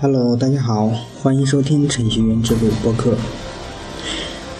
[0.00, 3.16] Hello，大家好，欢迎收听程序员之路播客。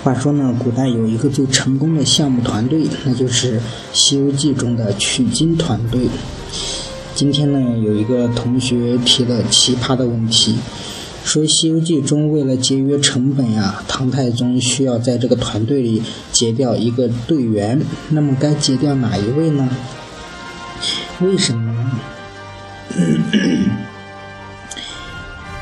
[0.02, 3.61] 话说呢，古代有一个最成功的项目团队，那就是
[3.93, 6.09] 《西游记》中的取经团队。
[7.14, 10.56] 今天呢，有一个同学提了奇葩的问题，
[11.23, 16.02] 说《西游记》中为了节约成本呀，唐太宗需要在这个团队里
[16.33, 19.69] 截掉一个队员，那么该截掉哪一位呢？
[21.20, 21.92] 为什么呢？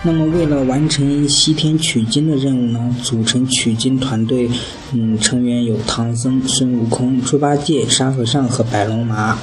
[0.06, 4.48] 那么，为了完成西天取经的任务呢，组成取经团队，
[4.92, 9.36] 嗯，成员有唐僧、孙悟空、猪八戒、沙和尚和白龙马。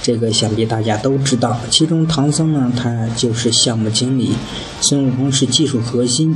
[0.00, 1.60] 这个想必大家都知道。
[1.68, 4.28] 其中，唐僧呢，他就是项目经理；
[4.80, 6.32] 孙悟空是技术核心；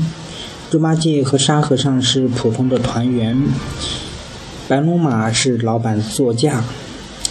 [0.73, 3.37] 猪八戒和沙和尚是普通的团员；
[4.67, 6.65] 白龙马是老板座驾。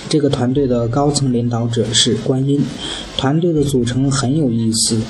[0.07, 2.63] 这个团队的高层领导者是观音。
[3.17, 5.01] 团队的组成很有意思。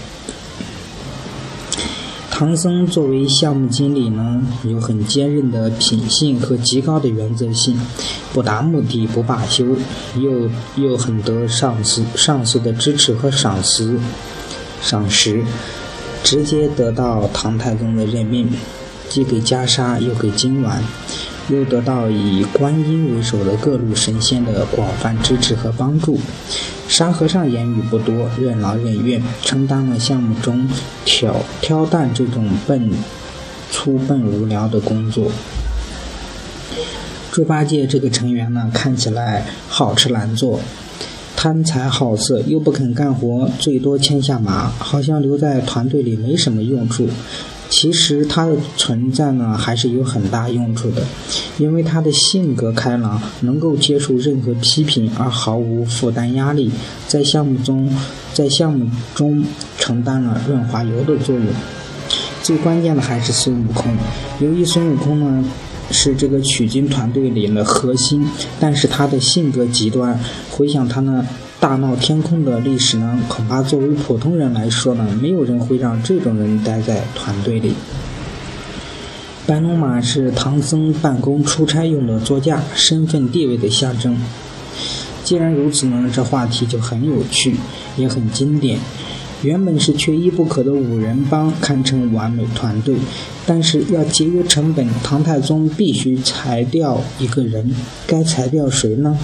[2.38, 7.76] 唐僧作为项目经理呢，有很坚韧的品性和极高的原则性，
[8.32, 9.66] 不达目的不罢休，
[10.20, 14.00] 又又很得上司上司的支持和赏识，
[14.84, 15.44] 赏识，
[16.24, 18.48] 直接得到唐太宗的任命，
[19.10, 20.80] 既给袈裟又给金丸，
[21.50, 26.20] 又得到以观音为首的各路神仙的广泛支持和帮助。
[26.98, 30.68] 沙和尚言语不多，任劳任怨，承担了项目中
[31.06, 32.90] 挑挑担这种笨、
[33.70, 35.32] 粗笨无聊的工作。
[37.32, 40.60] 猪八戒这个成员呢，看起来好吃懒做，
[41.36, 47.08] 贪财好色，又不肯干活，最多牵下马，好像留在团队里没什么用处。
[47.70, 51.04] 其实他的存在呢，还是有很大用处的，
[51.58, 56.72] 因为他的性格开朗，能够接受任何批评而毫无负担压力，
[57.08, 57.94] 在项目中，
[58.34, 59.44] 在项目中
[59.78, 61.46] 承担了润滑油的作用。
[62.42, 63.94] 最关键的还是孙悟空，
[64.40, 65.44] 由于孙悟空呢
[65.92, 68.26] 是这个取经团队里的核心，
[68.60, 70.18] 但是他的性格极端，
[70.50, 71.26] 回想他呢。
[71.60, 77.74] 大闹天空的历史呢，恐怕作为普通人来说呢，没有人会让这种人待在团队里。
[79.48, 84.16] 白龙马是唐僧办公出差用的座驾，身份地位的象征。
[85.24, 87.56] 既然如此呢，这话题就很有趣，
[87.98, 88.80] 也很经典。
[89.42, 92.96] 原本是缺一不可的五人帮，堪称完美团队，
[93.48, 97.74] 但是要节约成本，唐太宗必须裁掉一个人，
[98.06, 99.18] 该裁掉谁呢？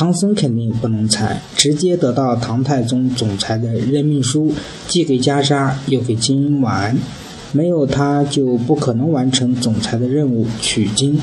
[0.00, 4.50] 唐僧肯定不能裁，直接得到唐太宗总裁的任命书，
[4.88, 6.96] 既给袈裟又给金丸，
[7.52, 11.20] 没有他就不可能完成总裁的任务取经。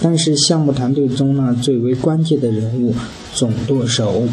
[0.00, 2.94] 但是项目团队中呢，最为关键的人物
[3.34, 4.26] 总舵手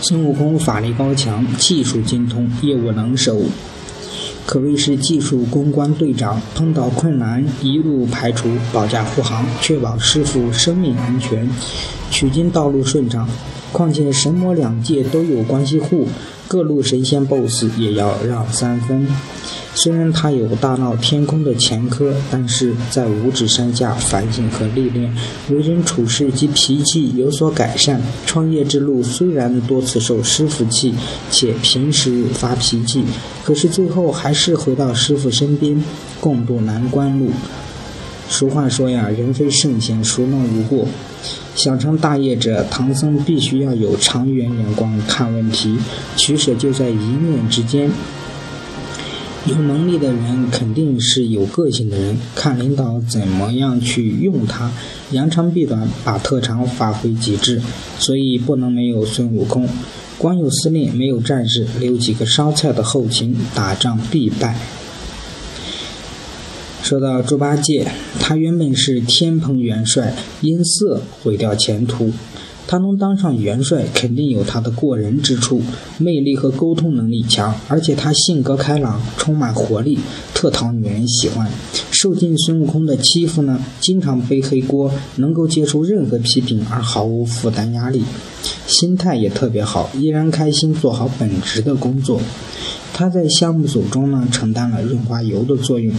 [0.00, 3.40] 孙悟空法力高强，技术精通，业务能手。
[4.46, 11.48] 可谓是技术攻关队长，碰到困难一路排除，保驾护航，确保师傅生命安全，
[12.10, 13.28] 取经道路顺畅。
[13.72, 16.06] 况且神魔两界都有关系户，
[16.46, 19.08] 各路神仙 BOSS 也要让三分。
[19.74, 25.12] 虽然他有大闹天宫的前科，但是在五指山下反省和历练，
[25.50, 28.00] 为人处事及脾气有所改善。
[28.24, 30.94] 创业之路虽然多次受师傅气，
[31.30, 33.04] 且平时发脾气，
[33.44, 35.82] 可是最后还是回到师傅身边，
[36.20, 37.30] 共度难关路。
[38.28, 40.86] 俗话说呀，人非圣贤，孰能无过？
[41.54, 45.76] 想成大业者，唐僧必须要有长远眼光看问题，
[46.16, 47.90] 取舍就在一念之间。
[49.46, 54.72] 有能力的人肯定是有个性的人，看领导怎么样去用他，
[55.10, 57.60] 扬长避短，把特长发挥极致。
[57.98, 59.68] 所以不能没有孙悟空，
[60.16, 64.58] 光有司令没有战士，留几个烧菜的后勤，打仗必败。
[66.82, 67.86] 说到猪八戒，
[68.18, 72.12] 他原本是天蓬元帅，因色毁掉前途。
[72.66, 75.60] 他能当上元帅，肯定有他的过人之处，
[75.98, 79.98] 魅力和沟通能力强，而且他性格开朗，充满活力，
[80.32, 81.48] 特讨女人喜欢。
[81.90, 88.02] 受尽孙悟空的欺负呢，经常背黑锅，能够接受任何批评而毫无负担压力，
[88.66, 92.20] 心态也特别好，依然开心做好本职的工作。
[92.94, 95.92] 他在项目组中呢，承担了润滑油的作用。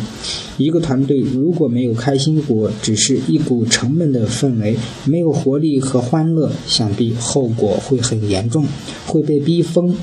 [0.57, 8.65] 一个团队如果没有开心果，只是一股沉闷的氛围，没有活力和欢乐，想必后果会很严重，
[9.05, 9.93] 会被逼疯。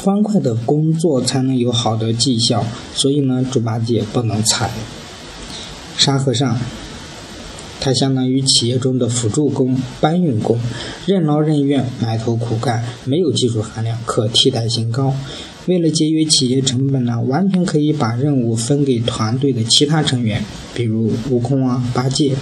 [0.00, 2.64] 欢快的工作才能有好的绩效，
[2.94, 4.70] 所以呢，猪八戒不能踩。
[5.96, 6.56] 沙和尚，
[7.80, 10.58] 它相当于企业中的辅助工、搬运工，
[11.06, 15.14] 任劳任怨、埋头苦干，没有技术含量，可替代性高。
[15.66, 20.42] 为了节约企业成本呢，完全可以把任务分给团队的其他成员，
[20.74, 22.34] 比如悟空啊、八戒。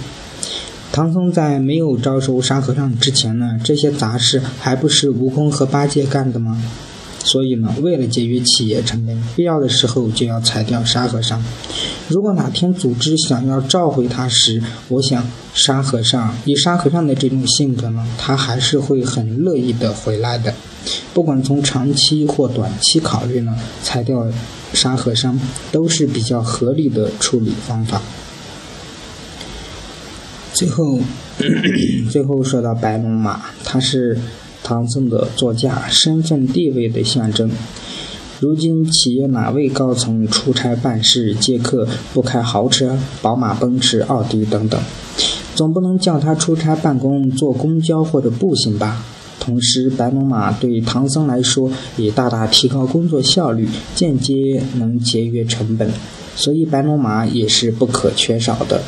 [0.91, 6.63] 唐僧在没有招收沙和尚之前呢，这些杂事还不是悟空和八戒干的吗？
[7.27, 11.43] 所以呢，为了节约企业成本，必要的时候就要裁掉沙和尚。
[12.07, 20.53] 如果哪天组织想要召回他时，我想沙和尚以沙和尚的这种性格呢，他还是会很乐意的回来的。
[21.13, 23.53] 不管从长期或短期考虑呢，
[23.83, 24.25] 裁掉
[24.73, 25.37] 沙和尚
[25.69, 28.01] 都是比较合理的处理方法。
[30.53, 30.97] 最后，
[32.09, 34.17] 最后说到白龙马，它是。
[34.67, 37.49] 唐僧的座驾，身份地位的象征。
[38.41, 44.77] 如今企业哪位高层出差办事接客不开豪车、宝马、奔驰、奥迪等等？
[45.55, 49.05] 总不能叫他出差办公坐公交或者步行吧？
[49.39, 55.89] 同时，白龙马对唐僧来说也大大提高工作效率，间接能节约成本，
[56.35, 58.83] 所以白龙马也是不可缺少的。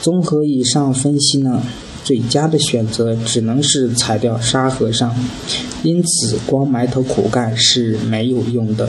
[0.00, 1.60] 综合以上分析呢？
[2.04, 5.14] 最佳的选择只能是踩掉沙和尚，
[5.82, 8.88] 因此光埋头苦干是没有用的。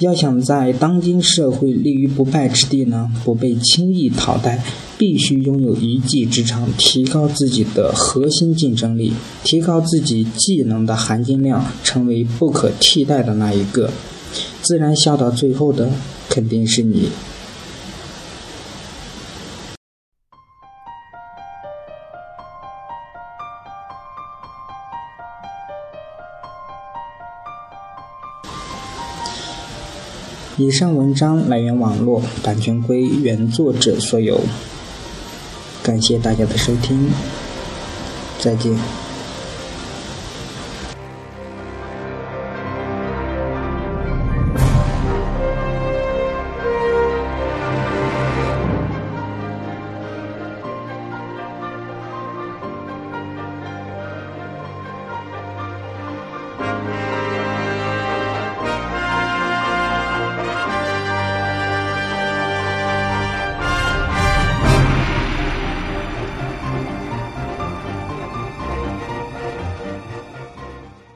[0.00, 4.62] 要想在当今社会立于不败之地呢，不被轻易淘汰，
[4.96, 9.12] 必须拥有一技之长，提高自己的核心竞争力，
[9.42, 13.90] 提高自己技能的含金量，成为不可替代的那一个。
[14.62, 15.90] 自然笑到最后的
[16.28, 17.08] 肯定是你。
[30.58, 34.40] 以上文章来源网络，版权归原作者所有。
[35.84, 37.08] 感谢大家的收听，
[38.40, 39.07] 再见。